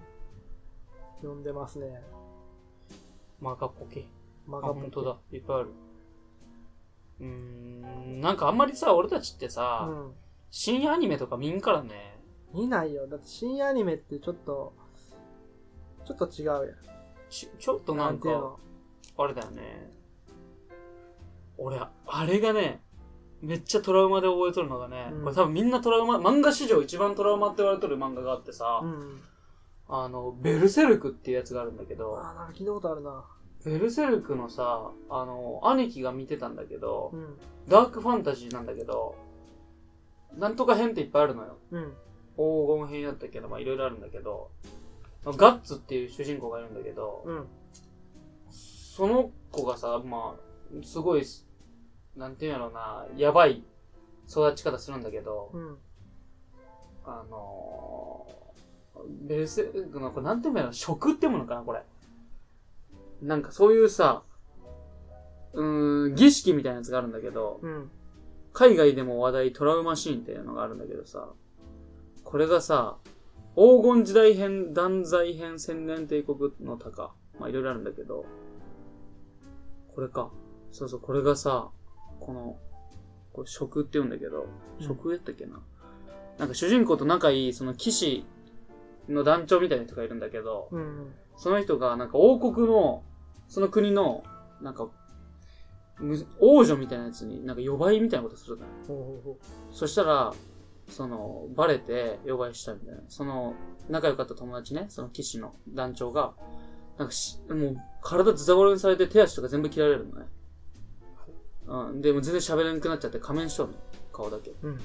[1.21, 1.85] 読んでますね。
[1.87, 4.05] ー、マガポケ。
[4.47, 4.81] あ、マガポケ。
[4.81, 5.17] 本当だ。
[5.31, 5.69] いっぱいある。
[7.21, 10.13] うーん、なんかあんまりさ、俺たちってうさ、ん。
[10.51, 12.19] 深夜アニメとか見んからね。
[12.53, 13.07] 見ないよ。
[13.07, 14.73] だって深夜アニメってちょっと、
[16.05, 16.75] ちょっと違うやん。
[17.29, 18.57] ちちょっとなんか。
[19.17, 19.91] あれだよね。
[21.57, 22.81] 俺、あれがね、
[23.41, 29.21] めっちゃトラウマで覚えとるのがね、うんこれ多分みんなトラウマ、漫画史上一番トラウマって言われとる漫画があってさ、うん。
[29.87, 33.25] あの、ベルセルクっていうやつがあるんだけど、あー、なんか聞いたことあるな。
[33.65, 37.37] ベルセルクのさ、あの、兄貴が見てたんだけどう、ん。
[37.67, 39.15] ダークファンタジーなんだけど、
[40.37, 41.57] なんとか編っていっぱいあるのよ。
[41.71, 41.93] うん。
[42.35, 44.51] 黄金編やったけど、まあいろいろあるんだけど、
[45.25, 47.47] ガッツっていう主人公がいるんだけど、うん。
[48.49, 51.23] その子がさ、まあ、すごい、
[52.19, 53.63] なんていうんやろうな、やばい
[54.27, 55.77] 育ち方するんだけど、うん。
[57.05, 61.81] あのー、ベルセルクの、これなんていうんやろ、食ってものかな、これ。
[63.21, 64.23] なんかそういうさ、
[65.53, 67.89] うーん、儀式みたいなやつがあるんだけど、うん。
[68.51, 71.29] 海外でも話題トラウマシーンっていうのがあるんだけどさ、
[72.25, 72.97] これがさ、
[73.55, 77.13] 黄金時代編、断罪編、千年帝国の鷹。
[77.39, 78.25] まあいろいろあるんだけど、
[79.95, 80.31] これか。
[80.71, 81.71] そうそう、これがさ、
[82.19, 82.57] この、
[83.33, 84.47] これ食って言うんだけど、
[84.79, 85.59] うん食やったっけな？
[86.37, 88.25] なんか主人公と仲いい、その騎士
[89.09, 91.13] の団長みたいな人がいるんだけど、うん。
[91.35, 93.03] その人がなんか王国の、
[93.47, 94.23] その国の、
[94.61, 94.89] なんか、
[95.99, 98.69] む王女みたいなやつになんか呼ばいみたいなことするのよ。
[98.87, 99.37] ほうほうほ
[99.71, 100.33] そしたら、
[100.89, 103.01] その、バレて呼ばいしたみたいな。
[103.09, 103.53] その、
[103.89, 106.33] 仲良かった友達ね、その騎士の団長が、
[106.97, 110.25] なんかし、もう、体ズタボロにされて手足とか全部切られるのね。
[111.69, 112.01] うん。
[112.01, 113.75] で、もう全然喋れなくなっちゃって仮面しとるの。
[114.11, 114.51] 顔だけ。
[114.51, 114.55] う。
[114.63, 114.79] うん。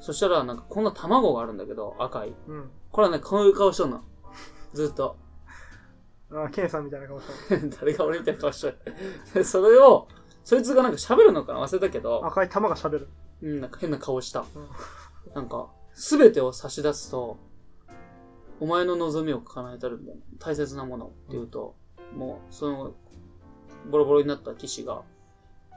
[0.00, 2.34] そしたら、なんかこんな卵があるんだけど、赤い。
[2.48, 2.70] うん。
[2.90, 4.02] これはね、こういう顔しとんの。
[4.72, 5.16] ずっと。
[6.30, 7.56] あー、ケンさんみたいな顔した。
[7.78, 8.78] 誰が俺みたいな顔しとる。
[9.34, 10.08] で それを、
[10.42, 13.08] そいつがなんか喋るのかな忘れたけど、赤い玉が喋る。
[13.42, 14.40] うん、なんか変な顔した。
[14.40, 14.46] うん
[15.34, 17.38] なんか、すべてを差し出すと、
[18.60, 20.22] お前の望みを叶えたるみたいな。
[20.38, 21.74] 大切なものって言うと、
[22.16, 22.94] もう、その、
[23.90, 25.02] ボロボロになった騎士が、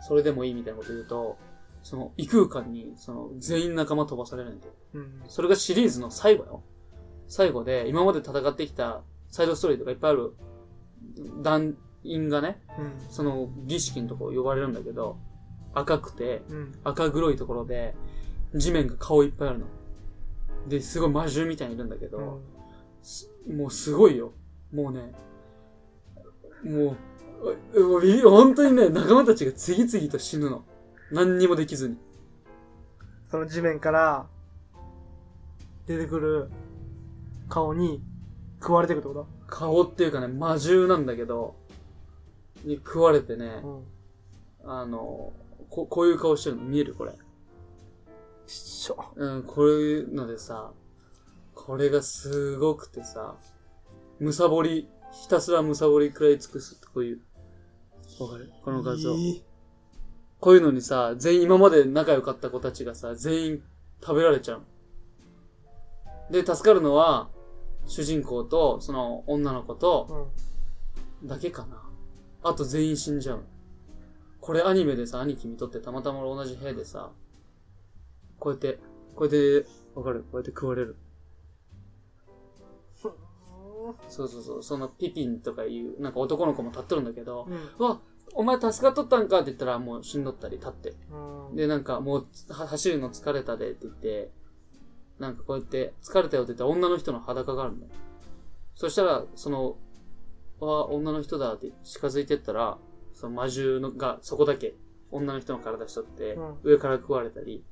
[0.01, 1.37] それでもいいみたいなこと言うと、
[1.83, 4.73] その、異空間に、その、全員仲間飛ばされるんだよ。
[4.95, 5.21] うん。
[5.27, 6.63] それがシリーズの最後よ。
[7.27, 10.33] 最後で、今まで戦ってきたサイドストーリーとかいっぱいある
[11.41, 12.91] 団員がね、うん。
[13.09, 15.17] その儀式のとこ呼ばれるんだけど、
[15.73, 16.71] 赤くて、うん。
[16.83, 17.95] 赤黒いところで、
[18.55, 19.65] 地面が顔いっぱいあるの。
[20.67, 22.41] で、すごい魔獣みたいにいるんだけど、うん。
[23.01, 24.33] すもうすごいよ。
[24.73, 25.13] もうね、
[26.63, 26.97] もう
[28.23, 30.63] 本当にね、仲間たちが次々と死ぬの。
[31.11, 31.97] 何にもできずに。
[33.29, 34.27] その地面から
[35.85, 36.49] 出てくる
[37.49, 38.01] 顔に
[38.61, 41.55] 食われていくってこ顔っていうかね、魔獣なんだけど、
[42.63, 43.83] に食われてね、と
[44.63, 44.71] うん。
[44.71, 45.31] あの、
[45.69, 46.93] ここういう顔してるの見える？
[46.95, 47.13] これ。
[48.47, 48.97] 一緒。
[49.15, 50.71] うん、こういうのでさ、
[51.53, 53.35] これがすごくてさ、
[54.19, 57.19] むさぼり、ひたすらむさぼりくらい尽くす、こういう。
[58.19, 58.51] わかる？
[58.63, 59.13] この画像。
[59.13, 59.43] いい
[60.39, 63.63] こういうのにさ、全員今まで仲良かった子たちがさ、全員
[64.01, 64.65] 食べられちゃうの。
[66.31, 67.29] で、助かるのは、
[67.87, 70.31] 主人公と、その女の子と、
[71.21, 71.27] うん。
[71.27, 71.81] だけかな。
[72.43, 73.43] あと全員死んじゃうの。
[74.39, 77.11] これアニメでさ、兄貴見とってたまたま同じ部屋でさ、
[78.37, 78.79] こうやって、
[79.15, 80.21] こうやって、わかる？
[80.21, 80.95] こうやって食われる。
[84.09, 87.69] そうそうそう、そのピピンとかいう、なんか男の子も立っとるんだけど、うん。
[87.79, 87.99] うわ、
[88.33, 90.93] お前助かっとったんかって言ったらもう死んどったり立って。
[91.11, 91.55] うん。
[91.55, 94.31] で、なんかもうは走るの疲れたでって言って、
[95.19, 97.87] なんかこうやって疲れたよって言ったら女の人の裸があるの。
[98.75, 99.77] そしたら、その、
[100.59, 102.77] わ、女の人だって近づいてったら、
[103.13, 104.75] その魔獣のがそこだけ
[105.09, 107.63] 女の人の体しとって、うん上から食われたり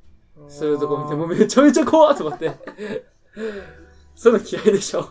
[0.48, 2.52] するとこ見て、もうめちゃめちゃ怖いと思って。
[4.16, 5.10] そういうの嫌いでしょ。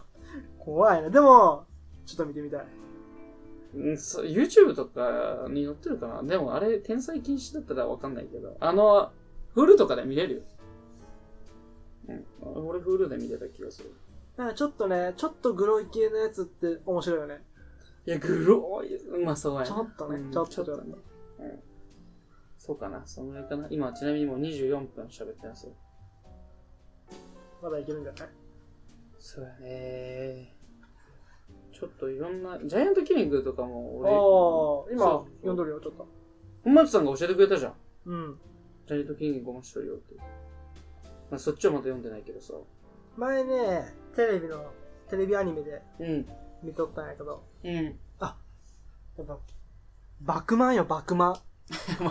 [0.64, 1.10] 怖いね。
[1.10, 1.66] でも、
[2.06, 2.66] ちょっと見てみたい。
[3.76, 9.10] うんそう YouTube とかに載ってるかなでもあれ、天才禁止だったらわかんないけど、あの、
[9.52, 10.42] フルとかで見れるよ。
[12.08, 12.66] うん。
[12.66, 13.92] 俺フルで見てた気がする。
[14.36, 17.42] なんかちょっとね、ちょっとグロい系のやつって面白いよね。
[18.06, 19.24] いや、グロい。
[19.24, 20.94] まあそうやねちょっとねうんちょっとちょっとね。
[21.40, 21.60] うん。
[22.58, 23.02] そうかな。
[23.06, 23.66] そのぐらいかな。
[23.70, 25.72] 今、ちなみにもう24分喋ってますよ。
[27.62, 28.28] まだいけるんじゃない？
[29.26, 30.54] そうやね。
[31.72, 36.06] ちょっといろんな、ジャイアントキリングとかも俺、ああ、今読んどるよ、ちょっと。
[36.62, 37.74] 本町さんが教えてくれたじゃん。
[38.04, 38.38] うん。
[38.86, 40.14] ジャイアントキリング面白いよって。
[41.30, 42.52] まあ、そっちはまだ読んでないけどさ。
[43.16, 44.62] 前ね、テレビの、
[45.08, 46.28] テレビアニメでうん。
[46.62, 47.74] 見とったんやけど、うん。
[47.74, 48.36] やっぱ、
[50.20, 51.36] バクマンよ、バクマン。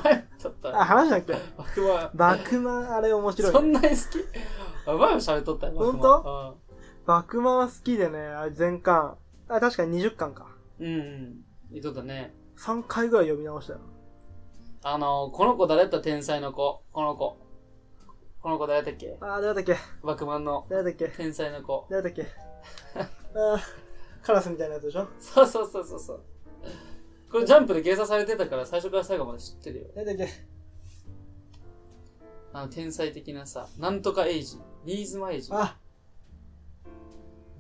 [0.04, 1.34] 前、ちょっと、あ、話だっけ？
[1.34, 2.12] バクマン。
[2.16, 3.98] バクマン、あれ面白い、そんなに好き？
[4.88, 6.58] あ、前も喋っとったよ、ほんと
[7.06, 9.18] バクマン好きでね、あれ全巻。
[9.50, 10.48] あ、確かに20巻か。
[10.80, 10.88] うん。
[10.88, 11.36] うん。
[11.72, 12.34] 言っとったね。
[12.58, 13.80] 3回ぐらい読み直したよ。
[14.84, 16.02] あの、この子誰だった？
[16.02, 16.84] 天才の子。
[16.92, 17.38] この子。
[18.42, 19.18] この子誰だったっけ？
[19.22, 21.08] あー、誰だっけバクマンの誰だっけ？
[21.08, 21.88] 天才の子。
[21.90, 22.26] 誰だっけ？
[22.96, 23.60] あー、
[24.22, 25.08] カラスみたいなやつでしょ？
[25.20, 26.24] そうそうそうそうそう。
[27.32, 29.88] これジャンプで掲載されてたから最初から最後まで知ってるよ。
[29.96, 30.34] 誰だっけ？
[32.54, 34.60] あの、天才的なさ、なんとかエイジ。
[34.86, 35.50] 新妻エイジ。
[35.54, 35.78] あ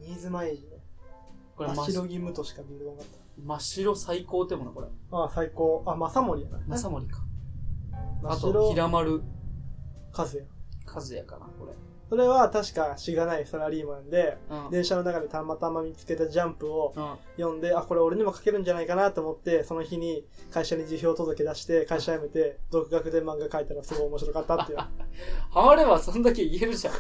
[0.06, 0.84] 新妻エイジね。
[1.56, 3.06] これ真っ真白義務としか見れなかっ
[3.38, 4.88] 真っ白最高ってもな、これ。
[5.10, 5.18] た。
[5.18, 5.84] あー、最高。
[5.86, 6.60] あ、正森やな。
[6.78, 7.24] 正森か。
[8.26, 9.22] あと、平丸
[10.16, 10.46] 和也。
[10.86, 11.74] 和也かな、これ。
[12.10, 14.70] それは確かしがないサラリーマンで、うん。
[14.70, 17.16] 電車の中でたまたま見つけたジャンプをうん。
[17.38, 24.78] 読んで、あ、これ俺にも書けるんじゃないかなと思って、その日に会社に辞表届出して、会社辞めて、独学で漫画書いたらすごい面白かったっていう。
[25.50, 26.94] ハマればそんだけ言えるじゃん。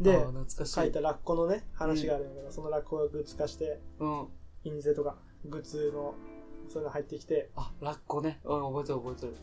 [0.00, 0.26] で。
[0.64, 4.28] 書いたラッコのね、話があるんだけど、そのラッコがグッズ化して、うん。
[4.64, 6.14] 印税とか、グッズの、
[6.68, 8.40] そういうの入ってきて、っあ、ラッコね。
[8.44, 9.36] うん、覚えてる覚えてる。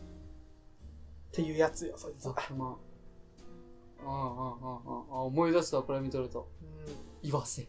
[1.32, 2.36] ていうやつよ、そいつザは。
[2.36, 2.76] クマン。
[4.04, 5.14] うんうんうんうん。
[5.14, 6.48] あ、思い出すわ、これ見とると。
[7.22, 7.28] うん。
[7.28, 7.68] 岩瀬。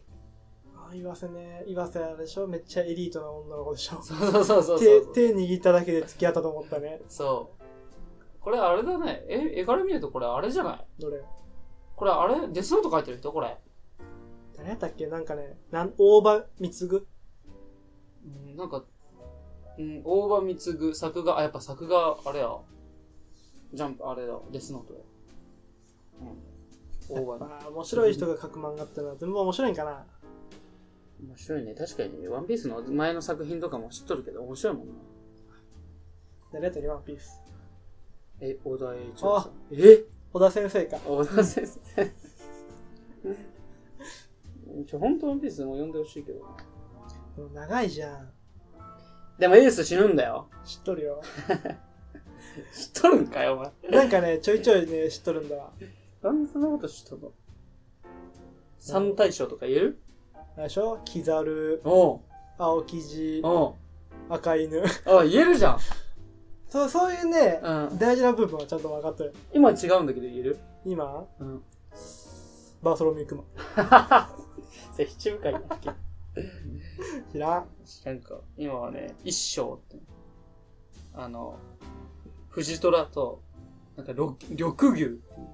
[0.76, 2.46] あ、岩瀬ね、岩瀬あれでしょ？
[2.46, 4.00] めっちゃエリートな女の子でしょ？
[4.02, 5.14] そうそうそうそう手そう。
[5.14, 7.02] 手握っただけで付き合ったと思ったね。
[7.08, 7.64] そう。
[8.40, 9.24] これあれだね。
[9.28, 10.86] え、絵から見るとこれあれじゃない？
[11.02, 11.22] どれ？
[11.98, 12.46] これあれ？
[12.52, 13.32] デスノート書いてる人？
[13.32, 13.58] これ。
[14.56, 15.08] 誰やったっけ？
[15.08, 17.06] なんかね、なん、大場貢
[18.24, 18.84] うん、なんか、
[19.78, 22.56] うん、大場貢作画、あ、やっぱ作画、あれや。
[23.74, 25.00] ジャンプ、あれだ、デスノートや。
[26.20, 27.22] うん。
[27.22, 27.52] 大場ね。
[27.60, 30.06] あー面白い人が描く漫画ってのは全部面白いんかな？
[31.20, 31.74] 面白いね。
[31.74, 34.94] 確かにね、ワンピースの前の作品とかも知っとるけど、面白いもんな。
[36.52, 36.88] 誰やったっけ？
[36.88, 37.42] ワンピース。
[38.40, 39.52] え、小田栄一郎さん。
[39.72, 40.04] え？
[40.32, 40.98] 小田先生か。
[40.98, 42.12] 小田先生。
[44.86, 46.56] ちょ、本当ワンピースも読んでほしいけどな。
[47.36, 48.30] でも長いじゃん。
[49.38, 50.48] でもエース死ぬんだよ。
[50.64, 51.22] 知っとるよ。
[52.72, 53.56] 知っとるんかよ、お
[53.88, 54.00] 前。
[54.02, 55.72] なんかね、ちょいちょいね、知っとるんだわ。
[56.22, 57.32] なんでそんなこと知っとんの？
[58.78, 59.98] 三大将とか言える？
[60.34, 61.00] あれでしょ？
[61.04, 62.20] キザル、おう
[62.58, 63.74] 青生地、おう
[64.28, 64.82] 赤犬。
[65.06, 65.78] あ、言えるじゃん。
[66.68, 67.98] そう、そういうね、うん。
[67.98, 69.34] 大事な部分はちゃんと分かってる。
[69.52, 70.58] 今違うんだけど言える？
[70.84, 71.62] 今、うん。
[72.82, 73.46] バーソロミュークマン。
[74.92, 75.90] それ七部会だっけ？
[77.32, 77.68] 知らん。
[78.04, 79.96] なんか、今はね、一生って。
[81.14, 81.58] あの、
[82.50, 83.42] 藤虎と、
[83.96, 85.48] なんか、緑緑牛っていう。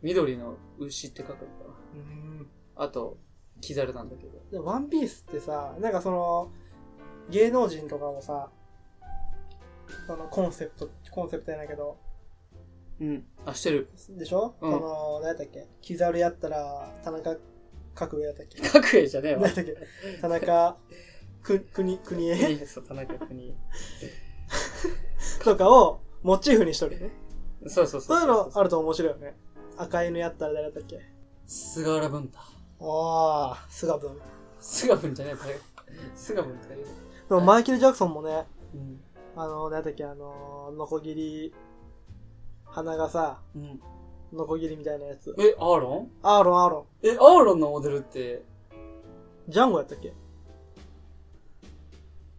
[0.00, 1.44] 緑の牛って書くのか
[1.94, 2.38] うん。
[2.76, 2.84] な。
[2.84, 3.18] あと、
[3.60, 4.64] キザルなんだけど。
[4.64, 6.52] ワンピースってさ、なんかその、
[7.30, 8.50] 芸能人とかもさ、
[10.06, 11.98] そのコンセプト、コンセプトやないけど、
[13.00, 13.24] うん。
[13.46, 13.88] あ、してる。
[14.10, 15.68] でしょ、うんその、何やったっけ？
[15.80, 17.36] キザルやったら、田中
[17.94, 18.60] 角栄やったっけ？
[18.68, 19.54] 角栄じゃねえわ何やっ。
[19.54, 19.76] たっけ？
[20.20, 20.76] 田中
[21.42, 22.66] く、国、国栄？
[22.66, 23.56] そう、田中国。
[25.44, 27.10] とかをモチーフにしとるよね。
[27.66, 29.36] そうそうそそうういうのあると面白いよね。
[29.76, 31.00] 赤犬やったら誰やったっけ？
[31.46, 32.38] 菅原文太。
[32.38, 34.18] ああ、菅君。
[34.60, 35.56] 菅文じゃねえかよ。
[36.14, 36.86] 菅文とか言う。
[37.28, 39.00] でもマイケル・ジャクソンもね、うん。
[39.40, 41.54] あの、何やったっけあの、ノコギリ、
[42.64, 43.80] 鼻がさ、うん。
[44.32, 45.32] ノコギリみたいなやつ。
[45.38, 46.10] え、アーロン？
[46.22, 48.44] アーロン、アーロえ、アーロンのモデルって、
[49.48, 49.50] ン。
[49.52, 50.12] ジャンゴやったっけ？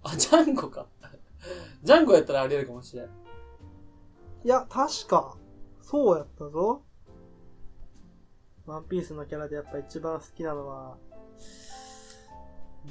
[0.04, 0.88] あ、ジャンゴか。
[1.84, 3.06] ジャンゴやったらありえるかもしれん。
[3.06, 3.10] い
[4.44, 5.38] や、確か、
[5.82, 6.84] そうやったぞ。
[8.66, 10.98] ワンピースのキャラでやっぱ一番好きなのは、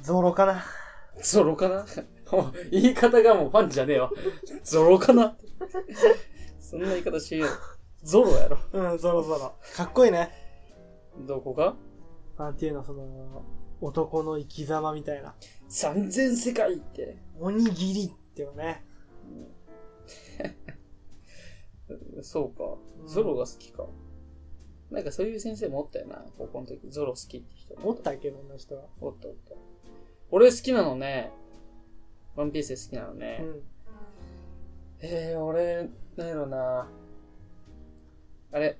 [0.01, 0.63] ゾロかな。
[1.21, 1.85] ゾロかな？
[2.31, 4.11] もう言い方がもうファンじゃねえわ。
[4.63, 5.37] ゾロかな？
[6.59, 7.49] そんな言い方しよう。
[8.03, 8.57] ゾロやろ。
[8.71, 9.55] うん、ゾロゾロ。
[9.75, 10.31] かっこいいね。
[11.27, 11.75] どこが
[12.37, 13.43] なんていうの、その、
[13.81, 15.35] 男の生き様みたいな。
[15.67, 17.17] 三千世界って。
[17.39, 18.85] おにぎりっていうね。
[22.21, 22.63] そうか。
[23.07, 23.85] ゾロが好きか。
[24.91, 26.23] なんかそういう先生もおったよな。
[26.37, 26.89] 高校の時。
[26.89, 27.75] ゾロ好きって人。
[27.83, 28.85] おったっけ、こんな人は。
[29.01, 29.55] おったおった。
[30.31, 31.31] 俺好きなのね。
[32.35, 33.39] ワンピース好きなのね。
[33.41, 33.63] うん。
[35.01, 36.87] えー、俺、なんやろな。
[38.51, 38.77] あれ。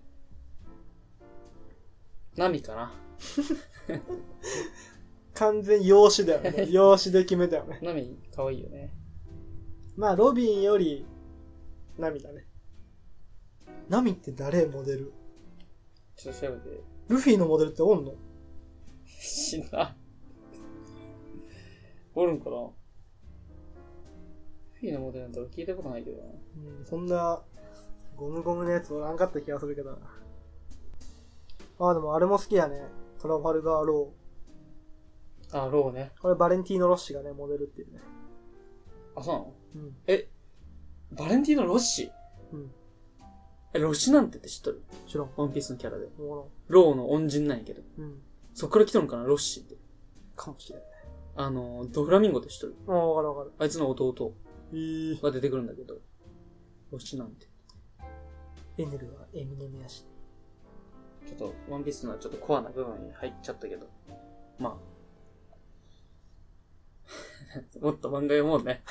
[2.35, 2.93] ナミかな？
[5.33, 6.67] 完全養子だよね。
[6.71, 7.79] 養子で決めたよね。
[7.81, 8.93] ナミ、かわいいよね。
[9.95, 11.05] まあ、ロビンより、
[11.97, 12.45] ナミだね。
[13.89, 15.13] ナミって誰モデル？
[16.15, 16.81] ちょっと調べて。
[17.07, 18.13] ルフィのモデルっておんの？
[19.05, 19.95] 死んだ。
[22.19, 22.57] おるんかな？
[24.73, 26.23] フィーのモデルなんて俺聞いたことないけどな。
[26.79, 27.41] うん、そんな、
[28.15, 29.97] ゴムゴムのやつおらんかった気がするけどな。
[31.79, 32.81] あ、でもあれも好きやね。
[33.21, 34.13] トラファルガーロ
[35.51, 36.11] あ、ローね。
[36.17, 36.21] ー。
[36.21, 37.99] これバレンティーノ・ロッシがね、モデルっていうね。
[39.15, 39.53] あ、そうなの？
[39.75, 39.95] うん。
[40.07, 40.29] え、
[41.11, 42.11] バレンティーノ・ロッシ？
[42.51, 42.71] うん。
[43.73, 44.83] え、ロシナンテって知っとる？
[45.07, 45.29] 知らん。
[45.35, 46.07] ワンピースのキャラで。
[46.17, 47.81] もローの恩人なんやけど。
[47.97, 48.21] の、うん。
[48.53, 49.75] そっから来とるんかな、ロッシって。
[50.35, 50.88] かもしれない。
[51.39, 53.53] あの、ドフラミンゴって知っとるああ、わかるわかる。
[53.59, 54.33] あいつの弟
[54.73, 55.93] えー、が出てくるんだけど。
[56.91, 57.47] ロッシなんて。
[58.77, 60.05] エネルはエミネムやし。
[61.25, 63.87] ちょっと、ワンピースのちょっとコアな部分に入っちゃったけど。
[64.57, 64.77] まあ。
[67.79, 68.83] もっと漫画読もうね。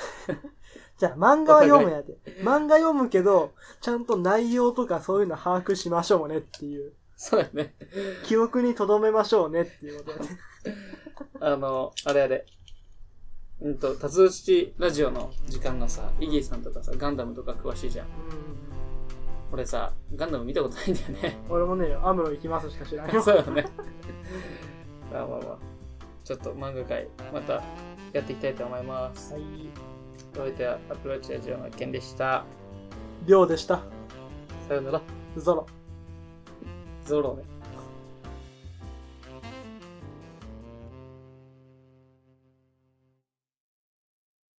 [0.97, 2.17] じゃあ、漫画は読むやで。
[2.41, 6.95] 漫画読むけど、ちゃんと内容とかそういうの把握しましょうねっていう。
[7.15, 7.75] そうやね。
[8.23, 10.39] 記憶に留めましょうねっていうことやね。
[11.41, 12.45] あの、あれあれ。
[13.61, 18.07] うんと、達内ラジオの時間のさ、イギーさんとかさ、ガンダムとか詳しいじゃん。
[18.07, 18.13] うん。
[19.51, 21.37] 俺さ、ガンダム見たことないんだよね。
[21.49, 23.21] 俺もね、アムロ行きますしか知らんよ。
[23.21, 23.65] そうよね。
[25.11, 25.57] まあまあまあ。
[26.23, 27.63] ちょっと漫画界、また
[28.13, 29.33] やっていきたいと思います。
[29.33, 29.43] はい。
[30.35, 32.45] お相手はアプローチラジオのケンでした。
[33.25, 33.81] りょうでした。
[34.67, 35.01] さよなら。
[35.35, 35.65] ゾロ。
[37.05, 37.58] ゾロね。